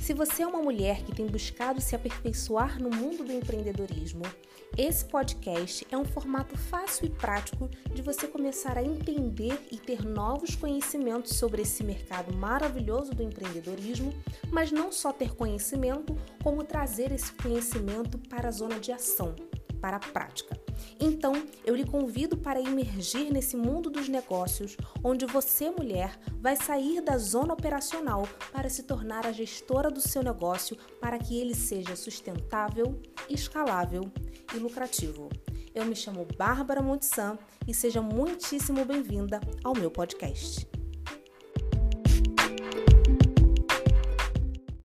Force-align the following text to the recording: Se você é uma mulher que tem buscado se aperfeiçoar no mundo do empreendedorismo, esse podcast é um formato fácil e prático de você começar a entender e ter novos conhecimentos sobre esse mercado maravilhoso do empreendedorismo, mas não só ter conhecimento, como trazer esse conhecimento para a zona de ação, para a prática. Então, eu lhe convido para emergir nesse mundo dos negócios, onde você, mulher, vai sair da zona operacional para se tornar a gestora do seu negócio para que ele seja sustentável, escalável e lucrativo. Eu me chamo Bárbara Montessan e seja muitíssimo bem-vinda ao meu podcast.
Se 0.00 0.14
você 0.14 0.42
é 0.42 0.46
uma 0.46 0.62
mulher 0.62 1.02
que 1.02 1.14
tem 1.14 1.26
buscado 1.26 1.78
se 1.78 1.94
aperfeiçoar 1.94 2.82
no 2.82 2.88
mundo 2.88 3.22
do 3.22 3.32
empreendedorismo, 3.32 4.22
esse 4.76 5.04
podcast 5.04 5.86
é 5.90 5.96
um 5.96 6.06
formato 6.06 6.56
fácil 6.56 7.04
e 7.06 7.10
prático 7.10 7.68
de 7.92 8.00
você 8.00 8.26
começar 8.26 8.78
a 8.78 8.82
entender 8.82 9.60
e 9.70 9.76
ter 9.76 10.02
novos 10.02 10.56
conhecimentos 10.56 11.36
sobre 11.36 11.62
esse 11.62 11.84
mercado 11.84 12.34
maravilhoso 12.34 13.12
do 13.12 13.22
empreendedorismo, 13.22 14.14
mas 14.50 14.72
não 14.72 14.90
só 14.90 15.12
ter 15.12 15.34
conhecimento, 15.34 16.16
como 16.42 16.64
trazer 16.64 17.12
esse 17.12 17.32
conhecimento 17.34 18.18
para 18.18 18.48
a 18.48 18.52
zona 18.52 18.80
de 18.80 18.90
ação, 18.90 19.36
para 19.82 19.98
a 19.98 20.00
prática. 20.00 20.59
Então, 20.98 21.32
eu 21.64 21.74
lhe 21.74 21.84
convido 21.84 22.36
para 22.36 22.60
emergir 22.60 23.32
nesse 23.32 23.56
mundo 23.56 23.90
dos 23.90 24.08
negócios, 24.08 24.76
onde 25.02 25.26
você, 25.26 25.70
mulher, 25.70 26.18
vai 26.40 26.56
sair 26.56 27.00
da 27.00 27.18
zona 27.18 27.52
operacional 27.52 28.28
para 28.52 28.68
se 28.68 28.82
tornar 28.84 29.26
a 29.26 29.32
gestora 29.32 29.90
do 29.90 30.00
seu 30.00 30.22
negócio 30.22 30.76
para 31.00 31.18
que 31.18 31.38
ele 31.38 31.54
seja 31.54 31.96
sustentável, 31.96 33.00
escalável 33.28 34.10
e 34.54 34.58
lucrativo. 34.58 35.28
Eu 35.74 35.84
me 35.84 35.94
chamo 35.94 36.26
Bárbara 36.36 36.82
Montessan 36.82 37.38
e 37.66 37.74
seja 37.74 38.02
muitíssimo 38.02 38.84
bem-vinda 38.84 39.40
ao 39.64 39.74
meu 39.74 39.90
podcast. 39.90 40.69